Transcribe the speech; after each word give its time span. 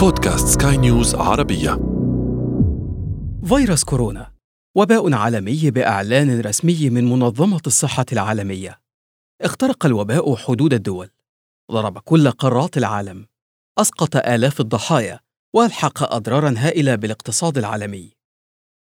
بودكاست 0.00 0.62
سكاي 0.62 0.76
نيوز 0.76 1.14
عربية. 1.14 1.70
فيروس 3.44 3.84
كورونا 3.84 4.32
وباء 4.76 5.14
عالمي 5.14 5.70
بإعلان 5.70 6.40
رسمي 6.40 6.90
من 6.90 7.04
منظمة 7.04 7.60
الصحة 7.66 8.06
العالمية. 8.12 8.80
اخترق 9.40 9.86
الوباء 9.86 10.36
حدود 10.36 10.74
الدول. 10.74 11.10
ضرب 11.72 11.98
كل 11.98 12.30
قارات 12.30 12.78
العالم. 12.78 13.26
أسقط 13.78 14.16
آلاف 14.16 14.60
الضحايا 14.60 15.20
وألحق 15.54 16.14
أضرارا 16.14 16.54
هائلة 16.58 16.94
بالاقتصاد 16.94 17.58
العالمي. 17.58 18.12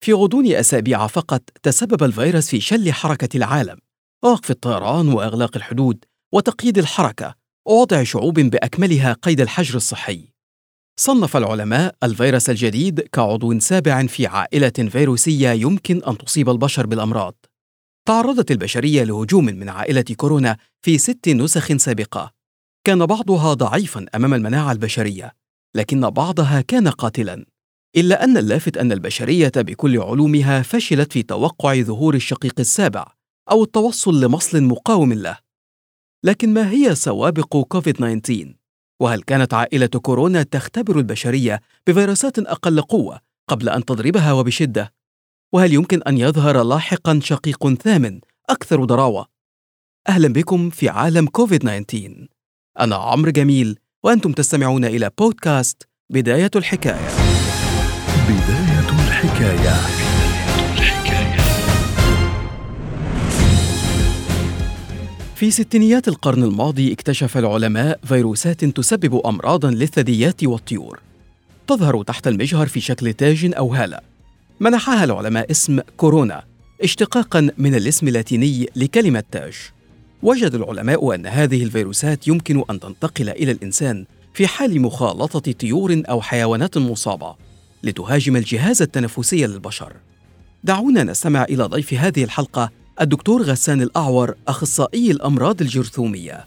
في 0.03 0.13
غضون 0.13 0.47
أسابيع 0.47 1.07
فقط 1.07 1.41
تسبب 1.63 2.03
الفيروس 2.03 2.49
في 2.49 2.59
شل 2.61 2.93
حركة 2.93 3.37
العالم 3.37 3.77
ووقف 4.23 4.51
الطيران 4.51 5.07
وإغلاق 5.13 5.57
الحدود 5.57 6.05
وتقييد 6.33 6.77
الحركة 6.77 7.35
ووضع 7.67 8.03
شعوب 8.03 8.39
بأكملها 8.39 9.13
قيد 9.13 9.41
الحجر 9.41 9.75
الصحي. 9.75 10.32
صنف 10.99 11.37
العلماء 11.37 11.95
الفيروس 12.03 12.49
الجديد 12.49 12.99
كعضو 12.99 13.59
سابع 13.59 14.05
في 14.05 14.27
عائلة 14.27 14.69
فيروسية 14.69 15.49
يمكن 15.49 16.03
أن 16.03 16.17
تصيب 16.17 16.49
البشر 16.49 16.85
بالأمراض. 16.85 17.35
تعرضت 18.07 18.51
البشرية 18.51 19.03
لهجوم 19.03 19.45
من 19.45 19.69
عائلة 19.69 20.05
كورونا 20.17 20.57
في 20.81 20.97
ست 20.97 21.29
نسخ 21.29 21.77
سابقة. 21.77 22.31
كان 22.83 23.05
بعضها 23.05 23.53
ضعيفا 23.53 24.05
أمام 24.15 24.33
المناعة 24.33 24.71
البشرية، 24.71 25.31
لكن 25.75 26.09
بعضها 26.09 26.61
كان 26.61 26.87
قاتلا. 26.87 27.45
إلا 27.97 28.23
أن 28.23 28.37
اللافت 28.37 28.77
أن 28.77 28.91
البشرية 28.91 29.51
بكل 29.55 29.99
علومها 29.99 30.61
فشلت 30.61 31.13
في 31.13 31.23
توقع 31.23 31.81
ظهور 31.81 32.15
الشقيق 32.15 32.59
السابع 32.59 33.13
أو 33.51 33.63
التوصل 33.63 34.23
لمصل 34.23 34.63
مقاوم 34.63 35.13
له. 35.13 35.37
لكن 36.25 36.53
ما 36.53 36.71
هي 36.71 36.95
سوابق 36.95 37.57
كوفيد 37.63 37.95
19 37.95 38.62
وهل 39.03 39.21
كانت 39.21 39.53
عائلة 39.53 39.87
كورونا 39.87 40.43
تختبر 40.43 40.97
البشرية 40.99 41.61
بفيروسات 41.87 42.39
أقل 42.39 42.81
قوة 42.81 43.19
قبل 43.47 43.69
أن 43.69 43.85
تضربها 43.85 44.31
وبشدة؟ 44.31 44.93
وهل 45.53 45.73
يمكن 45.73 46.01
أن 46.01 46.17
يظهر 46.17 46.63
لاحقا 46.63 47.19
شقيق 47.23 47.73
ثامن 47.73 48.19
أكثر 48.49 48.85
ضراوة؟ 48.85 49.25
أهلا 50.09 50.27
بكم 50.27 50.69
في 50.69 50.89
عالم 50.89 51.27
كوفيد 51.27 51.59
19 51.59 52.27
أنا 52.79 52.95
عمرو 52.95 53.31
جميل 53.31 53.79
وأنتم 54.03 54.31
تستمعون 54.31 54.85
إلى 54.85 55.11
بودكاست 55.19 55.87
بداية 56.09 56.51
الحكاية 56.55 57.09
بداية 58.29 58.89
الحكاية 58.89 60.12
في 65.43 65.51
ستينيات 65.51 66.07
القرن 66.07 66.43
الماضي 66.43 66.93
اكتشف 66.93 67.37
العلماء 67.37 67.99
فيروسات 68.03 68.65
تسبب 68.65 69.21
امراضا 69.25 69.71
للثدييات 69.71 70.43
والطيور. 70.43 70.99
تظهر 71.67 72.03
تحت 72.03 72.27
المجهر 72.27 72.67
في 72.67 72.79
شكل 72.79 73.13
تاج 73.13 73.53
أو 73.57 73.73
هالة. 73.73 73.99
منحها 74.59 75.03
العلماء 75.03 75.51
اسم 75.51 75.79
كورونا 75.97 76.43
اشتقاقا 76.83 77.49
من 77.57 77.75
الاسم 77.75 78.07
اللاتيني 78.07 78.69
لكلمة 78.75 79.23
تاج. 79.31 79.53
وجد 80.21 80.55
العلماء 80.55 81.15
أن 81.15 81.27
هذه 81.27 81.63
الفيروسات 81.63 82.27
يمكن 82.27 82.63
أن 82.69 82.79
تنتقل 82.79 83.29
إلى 83.29 83.51
الإنسان 83.51 84.05
في 84.33 84.47
حال 84.47 84.81
مخالطة 84.81 85.51
طيور 85.51 86.03
أو 86.09 86.21
حيوانات 86.21 86.77
مصابة 86.77 87.35
لتهاجم 87.83 88.35
الجهاز 88.35 88.81
التنفسي 88.81 89.47
للبشر. 89.47 89.93
دعونا 90.63 91.03
نستمع 91.03 91.43
إلى 91.43 91.63
ضيف 91.63 91.93
هذه 91.93 92.23
الحلقة 92.23 92.82
الدكتور 93.01 93.41
غسان 93.41 93.81
الأعور 93.81 94.35
أخصائي 94.47 95.11
الأمراض 95.11 95.61
الجرثومية. 95.61 96.45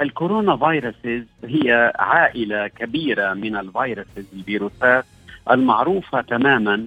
الكورونا 0.00 0.56
فيروسز 0.56 1.26
هي 1.44 1.92
عائلة 1.98 2.68
كبيرة 2.68 3.34
من 3.34 3.56
الفيروسز 3.56 4.24
الفيروسات 4.32 5.04
المعروفة 5.50 6.20
تماما 6.20 6.86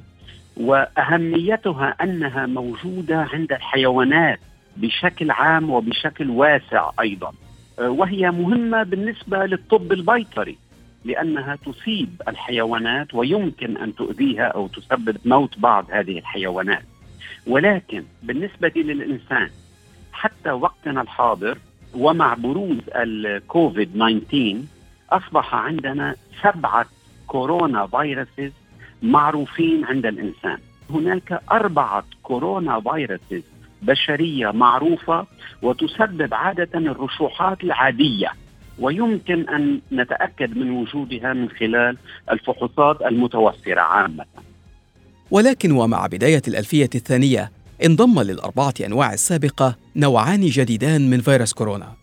وأهميتها 0.57 1.95
أنها 2.03 2.45
موجودة 2.45 3.27
عند 3.33 3.51
الحيوانات 3.51 4.39
بشكل 4.77 5.31
عام 5.31 5.69
وبشكل 5.69 6.29
واسع 6.29 6.89
أيضا. 6.99 7.31
وهي 7.79 8.31
مهمة 8.31 8.83
بالنسبة 8.83 9.45
للطب 9.45 9.91
البيطري 9.91 10.57
لأنها 11.05 11.55
تصيب 11.55 12.21
الحيوانات 12.27 13.13
ويمكن 13.13 13.77
أن 13.77 13.95
تؤذيها 13.95 14.43
أو 14.43 14.67
تسبب 14.67 15.17
موت 15.25 15.59
بعض 15.59 15.85
هذه 15.89 16.19
الحيوانات. 16.19 16.83
ولكن 17.47 18.03
بالنسبة 18.23 18.71
للإنسان 18.75 19.49
حتى 20.13 20.51
وقتنا 20.51 21.01
الحاضر 21.01 21.57
ومع 21.95 22.33
بروز 22.33 22.77
الكوفيد 22.95 23.89
19 23.93 24.61
أصبح 25.11 25.55
عندنا 25.55 26.15
سبعة 26.43 26.85
كورونا 27.27 27.87
فيروسز 27.87 28.51
معروفين 29.01 29.85
عند 29.85 30.05
الإنسان. 30.05 30.57
هناك 30.89 31.41
أربعة 31.51 32.03
كورونا 32.23 32.81
فيروسز 32.81 33.43
بشرية 33.81 34.51
معروفة 34.51 35.27
وتسبب 35.61 36.33
عادة 36.33 36.79
الرشوحات 36.79 37.63
العادية. 37.63 38.29
ويمكن 38.79 39.49
أن 39.49 39.81
نتأكد 39.91 40.57
من 40.57 40.71
وجودها 40.71 41.33
من 41.33 41.49
خلال 41.49 41.97
الفحوصات 42.31 43.01
المتوفرة 43.01 43.81
عامة. 43.81 44.25
ولكن 45.31 45.71
ومع 45.71 46.07
بداية 46.07 46.41
الألفية 46.47 46.89
الثانية 46.95 47.51
انضم 47.85 48.19
للأربعة 48.21 48.73
أنواع 48.85 49.13
السابقة 49.13 49.75
نوعان 49.95 50.45
جديدان 50.45 51.09
من 51.09 51.21
فيروس 51.21 51.53
كورونا. 51.53 51.93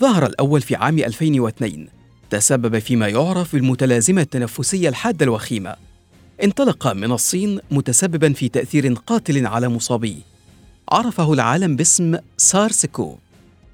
ظهر 0.00 0.26
الأول 0.26 0.60
في 0.60 0.76
عام 0.76 0.98
2002 0.98 1.88
تسبب 2.30 2.78
فيما 2.78 3.08
يعرف 3.08 3.52
بالمتلازمة 3.52 4.22
التنفسية 4.22 4.88
الحادة 4.88 5.24
الوخيمة. 5.24 5.76
انطلق 6.44 6.86
من 6.86 7.12
الصين 7.12 7.60
متسببا 7.70 8.32
في 8.32 8.48
تأثير 8.48 8.92
قاتل 8.92 9.46
على 9.46 9.68
مصابيه. 9.68 10.22
عرفه 10.88 11.32
العالم 11.32 11.76
باسم 11.76 12.16
سارس 12.36 12.86
كو 12.86 13.16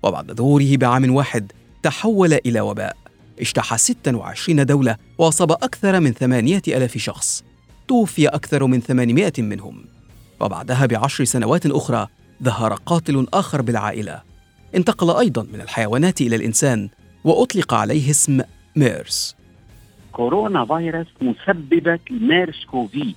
وبعد 0.02 0.32
ظهوره 0.32 0.76
بعام 0.76 1.14
واحد 1.14 1.52
تحول 1.82 2.32
إلى 2.32 2.60
وباء. 2.60 2.96
اجتاح 3.40 3.76
26 3.76 4.66
دولة 4.66 4.96
وأصاب 5.18 5.52
أكثر 5.52 6.00
من 6.00 6.12
8000 6.12 6.98
شخص. 6.98 7.44
توفي 7.88 8.28
أكثر 8.28 8.66
من 8.66 8.80
800 8.80 9.32
منهم. 9.38 9.84
وبعدها 10.40 10.86
بعشر 10.86 11.24
سنوات 11.24 11.66
أخرى 11.66 12.06
ظهر 12.42 12.74
قاتل 12.74 13.26
آخر 13.34 13.62
بالعائلة. 13.62 14.22
انتقل 14.74 15.10
أيضا 15.10 15.42
من 15.42 15.60
الحيوانات 15.60 16.20
إلى 16.20 16.36
الإنسان 16.36 16.88
وأطلق 17.24 17.74
عليه 17.74 18.10
اسم 18.10 18.40
MERS. 18.76 19.36
coronavirus 20.12 21.06
مسببة 21.20 21.98
MERS-CoV 22.10 23.14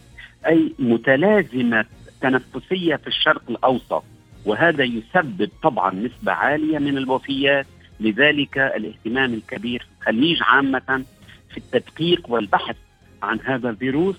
أي 0.48 0.74
متلازمة 0.80 1.86
تنفسية 2.22 2.96
في 2.96 3.08
الشرق 3.08 3.42
الأوسط. 3.50 4.04
وهذا 4.46 4.84
يسبب 4.84 5.50
طبعا 5.64 5.94
نسبة 5.94 6.32
عالية 6.32 6.80
من 6.80 6.98
الوفيات 6.98 7.66
لذلك 8.00 8.58
الاهتمام 8.58 9.34
الكبير 9.34 9.80
في 9.80 10.02
الخليج 10.02 10.38
عامة 10.42 11.04
في 11.52 11.58
التدقيق 11.58 12.30
والبحث 12.30 12.76
عن 13.24 13.40
هذا 13.46 13.70
الفيروس. 13.70 14.16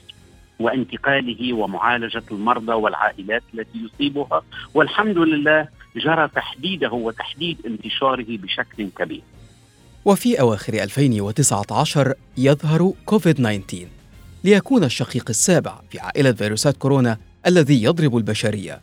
وانتقاله 0.63 1.53
ومعالجة 1.53 2.23
المرضى 2.31 2.73
والعائلات 2.73 3.43
التي 3.55 3.79
يصيبها 3.79 4.43
والحمد 4.75 5.19
لله 5.19 5.69
جرى 5.97 6.29
تحديده 6.29 6.93
وتحديد 6.93 7.59
انتشاره 7.67 8.27
بشكل 8.29 8.89
كبير. 8.99 9.23
وفي 10.05 10.41
أواخر 10.41 10.75
2019 10.75 12.15
يظهر 12.39 12.93
كوفيد 13.07 13.35
19 13.35 13.87
ليكون 14.45 14.85
الشقيق 14.85 15.25
السابع 15.29 15.75
في 15.91 16.01
عائلة 16.01 16.33
فيروسات 16.33 16.77
كورونا 16.77 17.19
الذي 17.47 17.83
يضرب 17.83 18.17
البشرية. 18.17 18.81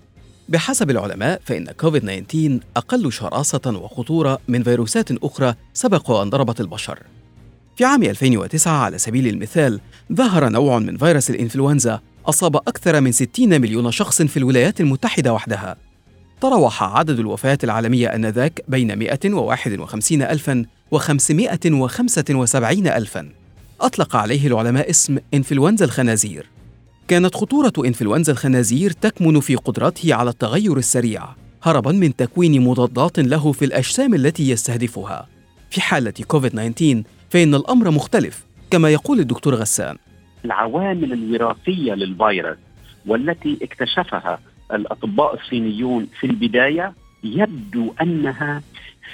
بحسب 0.49 0.89
العلماء 0.89 1.41
فإن 1.45 1.71
كوفيد 1.71 2.01
19 2.01 2.59
أقل 2.77 3.11
شراسة 3.11 3.61
وخطورة 3.65 4.39
من 4.47 4.63
فيروسات 4.63 5.11
أخرى 5.11 5.53
سبق 5.73 6.11
وأن 6.11 6.29
ضربت 6.29 6.61
البشر. 6.61 6.99
في 7.79 7.85
عام 7.85 8.03
2009 8.03 8.71
على 8.71 8.97
سبيل 8.97 9.27
المثال 9.27 9.79
ظهر 10.13 10.49
نوع 10.49 10.79
من 10.79 10.97
فيروس 10.97 11.29
الإنفلونزا 11.29 12.01
أصاب 12.25 12.55
أكثر 12.55 13.01
من 13.01 13.11
60 13.11 13.61
مليون 13.61 13.91
شخص 13.91 14.21
في 14.21 14.37
الولايات 14.37 14.81
المتحدة 14.81 15.33
وحدها. 15.33 15.75
تراوح 16.41 16.83
عدد 16.83 17.19
الوفيات 17.19 17.63
العالمية 17.63 18.07
آنذاك 18.07 18.63
بين 18.67 18.97
151 18.99 20.21
ألفا 20.21 20.65
و 20.91 20.97
575 20.97 22.87
ألفا. 22.87 23.29
أطلق 23.81 24.15
عليه 24.15 24.47
العلماء 24.47 24.89
اسم 24.89 25.17
إنفلونزا 25.33 25.85
الخنازير. 25.85 26.45
كانت 27.07 27.35
خطورة 27.35 27.73
إنفلونزا 27.85 28.31
الخنازير 28.31 28.91
تكمن 28.91 29.39
في 29.39 29.55
قدرته 29.55 30.13
على 30.13 30.29
التغير 30.29 30.77
السريع 30.77 31.23
هربا 31.63 31.91
من 31.91 32.15
تكوين 32.15 32.61
مضادات 32.61 33.19
له 33.19 33.51
في 33.51 33.65
الأجسام 33.65 34.13
التي 34.13 34.49
يستهدفها. 34.49 35.27
في 35.69 35.81
حالة 35.81 36.13
كوفيد 36.27 36.51
19 36.51 37.03
فإن 37.29 37.55
الأمر 37.55 37.91
مختلف 37.91 38.45
كما 38.71 38.89
يقول 38.89 39.19
الدكتور 39.19 39.55
غسان. 39.55 39.97
العوامل 40.45 41.13
الوراثية 41.13 41.93
للفيروس 41.93 42.57
والتي 43.05 43.57
اكتشفها 43.61 44.39
الأطباء 44.73 45.35
الصينيون 45.35 46.07
في 46.19 46.27
البداية 46.27 46.93
يبدو 47.23 47.93
أنها 48.01 48.61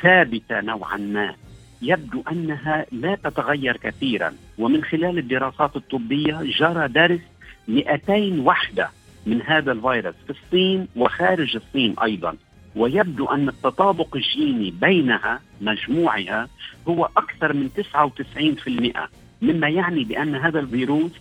ثابتة 0.01 0.61
نوعا 0.61 0.97
ما. 0.97 1.35
يبدو 1.81 2.23
أنها 2.31 2.85
لا 2.91 3.15
تتغير 3.15 3.77
كثيرا. 3.77 4.33
ومن 4.57 4.83
خلال 4.83 5.17
الدراسات 5.17 5.75
الطبية 5.75 6.39
جرى 6.59 6.87
درس 6.87 7.19
200 7.67 8.39
وحدة 8.39 8.89
من 9.25 9.41
هذا 9.41 9.71
الفيروس 9.71 10.15
في 10.27 10.29
الصين 10.29 10.87
وخارج 10.95 11.55
الصين 11.55 11.95
أيضا. 12.03 12.35
ويبدو 12.75 13.25
أن 13.25 13.49
التطابق 13.49 14.15
الجيني 14.15 14.71
بينها 14.71 15.39
مجموعها 15.61 16.47
هو 16.87 17.09
أكثر 17.17 17.53
من 17.53 17.69
99% 17.69 19.09
مما 19.41 19.69
يعني 19.69 20.03
بأن 20.03 20.35
هذا 20.35 20.59
الفيروس 20.59 21.11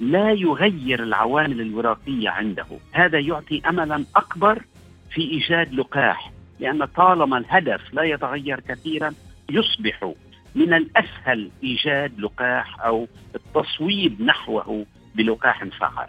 لا 0.00 0.30
يغير 0.30 1.02
العوامل 1.02 1.60
الوراثية 1.60 2.28
عنده، 2.28 2.66
هذا 2.92 3.18
يعطي 3.18 3.62
املا 3.68 4.04
أكبر 4.16 4.62
في 5.10 5.20
إيجاد 5.20 5.74
لقاح، 5.74 6.32
لأن 6.60 6.84
طالما 6.84 7.38
الهدف 7.38 7.94
لا 7.94 8.02
يتغير 8.02 8.60
كثيرا 8.60 9.14
يصبح 9.50 10.12
من 10.54 10.74
الأسهل 10.74 11.50
إيجاد 11.62 12.20
لقاح 12.20 12.80
أو 12.80 13.08
التصويب 13.34 14.22
نحوه 14.22 14.86
بلقاح 15.14 15.64
فعال. 15.64 16.08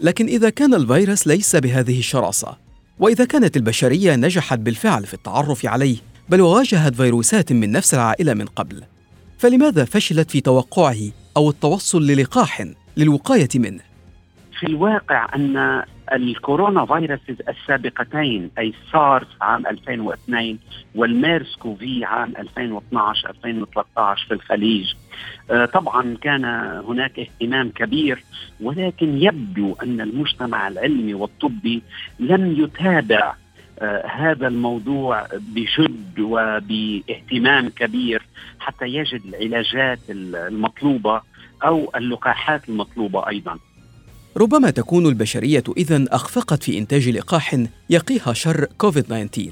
لكن 0.00 0.26
إذا 0.26 0.50
كان 0.50 0.74
الفيروس 0.74 1.26
ليس 1.26 1.56
بهذه 1.56 1.98
الشراسة، 1.98 2.65
وإذا 2.98 3.24
كانت 3.24 3.56
البشرية 3.56 4.16
نجحت 4.16 4.58
بالفعل 4.58 5.06
في 5.06 5.14
التعرف 5.14 5.66
عليه 5.66 5.96
بل 6.28 6.40
وواجهت 6.40 6.94
فيروسات 6.94 7.52
من 7.52 7.72
نفس 7.72 7.94
العائلة 7.94 8.34
من 8.34 8.44
قبل، 8.46 8.82
فلماذا 9.38 9.84
فشلت 9.84 10.30
في 10.30 10.40
توقعه 10.40 11.10
أو 11.36 11.50
التوصل 11.50 12.06
للقاح 12.06 12.66
للوقاية 12.96 13.48
منه؟ 13.54 13.82
في 14.60 14.66
الواقع 14.66 15.34
أن 15.34 15.82
الكورونا 16.12 16.86
فيروس 16.86 17.20
السابقتين 17.48 18.50
أي 18.58 18.72
سارس 18.92 19.26
عام 19.40 19.66
2002 19.66 20.58
والميرس 20.94 21.56
كوفي 21.56 22.04
عام 22.04 22.32
2012 22.38 23.30
2013 23.30 24.26
في 24.26 24.34
الخليج 24.34 24.94
آه، 25.50 25.64
طبعا 25.64 26.16
كان 26.20 26.44
هناك 26.88 27.18
اهتمام 27.18 27.68
كبير 27.70 28.24
ولكن 28.60 29.22
يبدو 29.22 29.76
أن 29.82 30.00
المجتمع 30.00 30.68
العلمي 30.68 31.14
والطبي 31.14 31.82
لم 32.20 32.52
يتابع 32.62 33.34
آه، 33.78 34.06
هذا 34.06 34.48
الموضوع 34.48 35.26
بجد 35.34 36.20
وباهتمام 36.20 37.68
كبير 37.68 38.22
حتى 38.60 38.84
يجد 38.86 39.22
العلاجات 39.26 39.98
المطلوبة 40.10 41.22
أو 41.64 41.92
اللقاحات 41.96 42.68
المطلوبة 42.68 43.28
أيضا. 43.28 43.58
ربما 44.36 44.70
تكون 44.70 45.06
البشرية 45.06 45.64
اذا 45.76 46.04
أخفقت 46.08 46.62
في 46.62 46.78
إنتاج 46.78 47.08
لقاح 47.08 47.64
يقيها 47.90 48.32
شر 48.32 48.66
كوفيد 48.78 49.04
19 49.04 49.50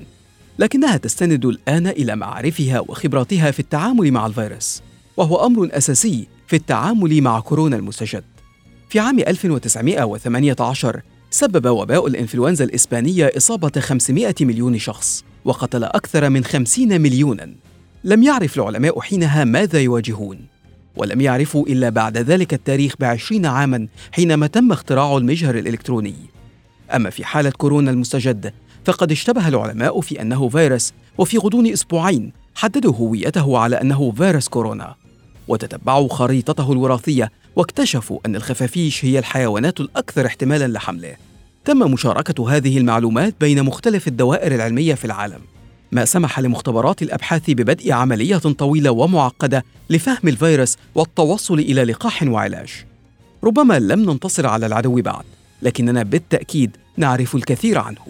لكنها 0.58 0.96
تستند 0.96 1.44
الآن 1.44 1.86
إلى 1.86 2.16
معارفها 2.16 2.80
وخبراتها 2.80 3.50
في 3.50 3.60
التعامل 3.60 4.12
مع 4.12 4.26
الفيروس 4.26 4.82
وهو 5.16 5.46
أمر 5.46 5.68
أساسي 5.72 6.26
في 6.46 6.56
التعامل 6.56 7.20
مع 7.20 7.40
كورونا 7.40 7.76
المستجد. 7.76 8.24
في 8.88 9.00
عام 9.00 9.18
1918 9.18 11.00
سبب 11.30 11.66
وباء 11.66 12.06
الإنفلونزا 12.06 12.64
الإسبانية 12.64 13.32
إصابة 13.36 13.80
500 13.80 14.34
مليون 14.40 14.78
شخص 14.78 15.24
وقتل 15.44 15.84
أكثر 15.84 16.30
من 16.30 16.44
50 16.44 17.00
مليوناً. 17.00 17.54
لم 18.04 18.22
يعرف 18.22 18.56
العلماء 18.56 19.00
حينها 19.00 19.44
ماذا 19.44 19.80
يواجهون. 19.80 20.53
ولم 20.96 21.20
يعرفوا 21.20 21.66
إلا 21.66 21.88
بعد 21.88 22.18
ذلك 22.18 22.54
التاريخ 22.54 22.94
بعشرين 23.00 23.46
عاماً 23.46 23.86
حينما 24.12 24.46
تم 24.46 24.72
اختراع 24.72 25.16
المجهر 25.16 25.58
الإلكتروني. 25.58 26.14
أما 26.94 27.10
في 27.10 27.24
حالة 27.24 27.50
كورونا 27.50 27.90
المستجد 27.90 28.52
فقد 28.84 29.12
اشتبه 29.12 29.48
العلماء 29.48 30.00
في 30.00 30.20
أنه 30.20 30.48
فيروس 30.48 30.92
وفي 31.18 31.38
غضون 31.38 31.66
أسبوعين 31.66 32.32
حددوا 32.54 32.94
هويته 32.94 33.58
على 33.58 33.80
أنه 33.80 34.12
فيروس 34.12 34.48
كورونا. 34.48 34.94
وتتبعوا 35.48 36.08
خريطته 36.08 36.72
الوراثية 36.72 37.30
واكتشفوا 37.56 38.18
أن 38.26 38.36
الخفافيش 38.36 39.04
هي 39.04 39.18
الحيوانات 39.18 39.80
الأكثر 39.80 40.26
احتمالا 40.26 40.68
لحمله. 40.68 41.16
تم 41.64 41.78
مشاركة 41.92 42.50
هذه 42.50 42.78
المعلومات 42.78 43.34
بين 43.40 43.62
مختلف 43.62 44.08
الدوائر 44.08 44.54
العلمية 44.54 44.94
في 44.94 45.04
العالم، 45.04 45.40
ما 45.94 46.04
سمح 46.04 46.40
لمختبرات 46.40 47.02
الأبحاث 47.02 47.50
ببدء 47.50 47.92
عملية 47.92 48.36
طويلة 48.36 48.90
ومعقدة 48.90 49.64
لفهم 49.90 50.28
الفيروس 50.28 50.78
والتوصل 50.94 51.58
إلى 51.58 51.84
لقاح 51.84 52.22
وعلاج. 52.22 52.84
ربما 53.44 53.78
لم 53.78 54.10
ننتصر 54.10 54.46
على 54.46 54.66
العدو 54.66 55.02
بعد، 55.02 55.24
لكننا 55.62 56.02
بالتأكيد 56.02 56.76
نعرف 56.96 57.34
الكثير 57.34 57.78
عنه. 57.78 58.06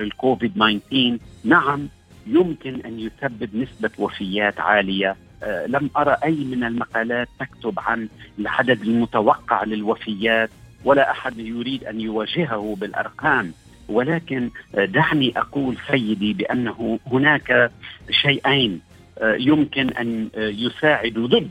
الكوفيد 0.00 0.52
19 0.54 1.18
نعم 1.44 1.88
يمكن 2.26 2.80
أن 2.80 3.00
يسبب 3.00 3.56
نسبة 3.56 3.90
وفيات 3.98 4.60
عالية 4.60 5.16
آه، 5.42 5.66
لم 5.66 5.90
أرى 5.96 6.16
أي 6.24 6.44
من 6.44 6.64
المقالات 6.64 7.28
تكتب 7.40 7.74
عن 7.78 8.08
العدد 8.38 8.82
المتوقع 8.82 9.64
للوفيات 9.64 10.50
ولا 10.84 11.10
أحد 11.10 11.38
يريد 11.38 11.84
أن 11.84 12.00
يواجهه 12.00 12.76
بالأرقام 12.80 13.52
ولكن 13.90 14.50
آه، 14.74 14.84
دعني 14.84 15.32
أقول 15.38 15.76
سيدي 15.90 16.32
بأنه 16.32 16.98
هناك 17.06 17.70
شيئين 18.10 18.80
آه، 19.18 19.36
يمكن 19.38 19.88
أن 19.90 20.28
يساعدوا 20.36 21.26
ضد 21.26 21.50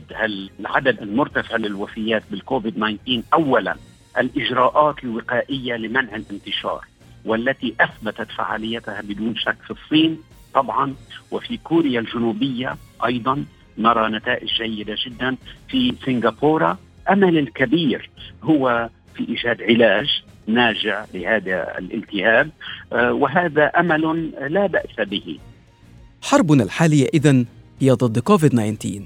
العدد 0.60 1.02
المرتفع 1.02 1.56
للوفيات 1.56 2.22
بالكوفيد 2.30 2.74
19 2.74 3.22
اولا 3.34 3.76
الإجراءات 4.18 5.04
الوقائية 5.04 5.76
لمنع 5.76 6.16
الانتشار 6.16 6.84
والتي 7.24 7.74
أثبتت 7.80 8.30
فعاليتها 8.30 9.00
بدون 9.00 9.36
شك 9.36 9.56
في 9.64 9.70
الصين 9.70 10.18
طبعا 10.54 10.94
وفي 11.30 11.56
كوريا 11.56 12.00
الجنوبية 12.00 12.76
أيضا. 13.06 13.44
نرى 13.78 14.08
نتائج 14.08 14.48
جيدة 14.48 14.96
جدا 15.06 15.36
في 15.68 15.94
سنغافورة. 16.06 16.78
أمل 17.10 17.38
الكبير 17.38 18.10
هو 18.42 18.88
في 19.14 19.28
إيجاد 19.28 19.62
علاج 19.62 20.22
ناجع 20.54 21.04
لهذا 21.14 21.78
الالتهاب 21.78 22.50
آه، 22.92 23.12
وهذا 23.12 23.64
أمل 23.64 24.32
لا 24.48 24.66
بأس 24.66 25.08
به. 25.08 25.38
حربنا 26.22 26.62
الحالية 26.64 27.08
اذا 27.14 27.44
هي 27.80 27.90
ضد 27.90 28.18
كوفيد 28.18 28.50
19 28.50 29.02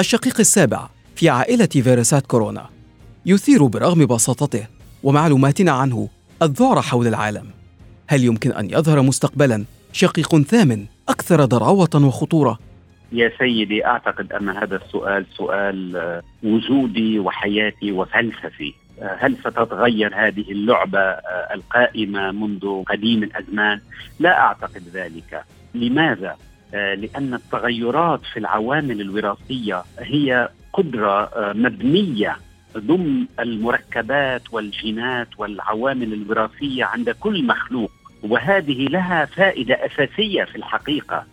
الشقيق 0.00 0.40
السابع 0.40 0.88
في 1.16 1.28
عائلة 1.28 1.66
فيروسات 1.66 2.26
كورونا 2.26 2.68
يثير 3.26 3.66
برغم 3.66 4.06
بساطته 4.06 4.66
ومعلوماتنا 5.02 5.72
عنه 5.72 6.08
الذعر 6.42 6.82
حول 6.82 7.06
العالم. 7.06 7.46
هل 8.08 8.24
يمكن 8.24 8.52
أن 8.52 8.70
يظهر 8.70 9.02
مستقبلا 9.02 9.64
شقيق 9.92 10.42
ثامن 10.42 10.86
أكثر 11.08 11.44
ضراوة 11.44 11.90
وخطورة 11.94 12.58
يا 13.12 13.32
سيدي 13.38 13.86
أعتقد 13.86 14.32
أن 14.32 14.48
هذا 14.48 14.76
السؤال 14.76 15.26
سؤال 15.36 15.96
آه، 15.96 16.22
وجودي 16.42 17.18
وحياتي 17.18 17.92
وفلسفي 17.92 18.74
هل 19.18 19.36
ستتغير 19.36 20.14
هذه 20.14 20.52
اللعبة 20.52 20.98
آه، 21.00 21.54
القائمة 21.54 22.32
منذ 22.32 22.84
قديم 22.84 23.22
الأزمان؟ 23.22 23.80
لا 24.20 24.40
أعتقد 24.40 24.82
ذلك. 24.92 25.44
لماذا؟ 25.74 26.36
لأن 26.72 27.34
التغيرات 27.34 28.20
في 28.32 28.38
العوامل 28.38 29.00
الوراثية 29.00 29.82
هي 29.98 30.48
قدرة 30.72 31.30
مبنية 31.52 32.36
ضمن 32.78 33.26
المركبات 33.40 34.42
والجينات 34.52 35.28
والعوامل 35.38 36.12
الوراثية 36.12 36.84
عند 36.84 37.10
كل 37.10 37.46
مخلوق 37.46 37.90
وهذه 38.22 38.86
لها 38.88 39.24
فائدة 39.24 39.74
أساسية 39.74 40.44
في 40.44 40.56
الحقيقة 40.56 41.24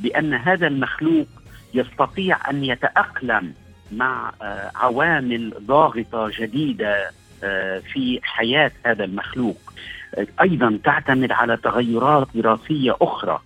بأن 0.00 0.34
هذا 0.34 0.66
المخلوق 0.66 1.26
يستطيع 1.74 2.50
أن 2.50 2.64
يتأقلم 2.64 3.54
مع 3.92 4.32
آه، 4.42 4.70
عوامل 4.74 5.54
ضاغطة 5.66 6.30
جديدة 6.38 7.10
آه، 7.44 7.78
في 7.78 8.20
حياة 8.22 8.70
هذا 8.86 9.04
المخلوق. 9.04 9.56
أيضا 10.40 10.78
تعتمد 10.84 11.32
على 11.32 11.56
تغيرات 11.56 12.28
وراثيه 12.34 12.96
أخرى. 13.02 13.40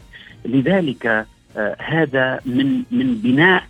لذلك 0.44 1.26
آه، 1.56 1.76
هذا 1.78 2.40
من 2.46 2.82
من 2.90 3.14
بناء 3.14 3.64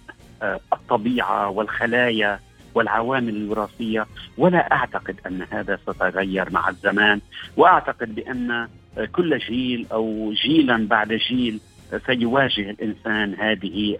الطبيعة 0.73 1.49
والخلايا 1.49 2.41
والعوامل 2.75 3.37
الوراثية. 3.37 4.07
ولا 4.39 4.73
أعتقد 4.73 5.17
أن 5.27 5.47
هذا 5.51 5.79
سيتغير 5.87 6.51
مع 6.51 6.69
الزمان. 6.69 7.21
وأعتقد 7.57 8.15
بأن 8.15 8.69
كل 9.13 9.39
جيل 9.39 9.87
أو 9.93 10.33
جيلا 10.33 10.87
بعد 10.89 11.13
جيل 11.13 11.61
سيواجه 12.07 12.71
الإنسان 12.71 13.35
هذه 13.35 13.97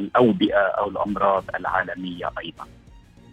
الأوبئة 0.00 0.66
أو 0.78 0.88
الأمراض 0.88 1.44
العالمية 1.60 2.30
أيضا. 2.38 2.64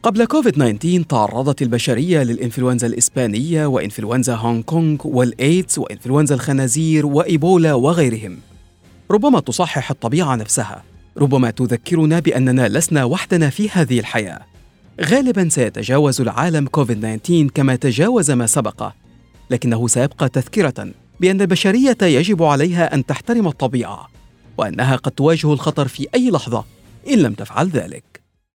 قبل 0.04 0.26
كوفيد 0.26 0.54
19 0.54 1.04
تعرضت 1.04 1.62
البشرية 1.62 2.24
للإنفلونزا 2.24 2.88
الإسبانية 2.88 3.66
وإنفلونزا 3.66 4.36
هونغ 4.36 4.62
كونغ 4.62 4.98
والإيدز 5.04 5.80
وإنفلونزا 5.80 6.36
الخنازير 6.36 7.06
وإيبولا 7.06 7.74
وغيرهم. 7.74 8.38
ربما 9.12 9.40
تصحح 9.40 9.92
الطبيعة 9.92 10.36
نفسها، 10.36 10.84
ربما 11.18 11.52
تذكرنا 11.52 12.20
بأننا 12.20 12.68
لسنا 12.68 13.04
وحدنا 13.04 13.50
في 13.50 13.70
هذه 13.70 14.00
الحياة. 14.00 14.40
غالبا 15.02 15.50
سيتجاوز 15.50 16.22
العالم 16.22 16.68
كوفيد 16.68 17.20
19 17.20 17.50
كما 17.54 17.76
تجاوز 17.76 18.32
ما 18.32 18.46
سبقه، 18.46 18.94
لكنه 19.50 19.88
سيبقى 19.88 20.30
تذكرة 20.30 20.88
بأن 21.20 21.42
البشرية 21.42 21.98
يجب 22.02 22.44
عليها 22.44 22.94
أن 22.94 23.06
تحترم 23.06 23.48
الطبيعة 23.48 24.10
وأنها 24.58 24.96
قد 24.96 25.12
تواجه 25.12 25.54
الخطر 25.54 25.88
في 25.88 26.08
أي 26.16 26.32
لحظة 26.32 26.66
إن 27.10 27.20
لم 27.20 27.34
تفعل 27.34 27.68
ذلك. 27.68 28.13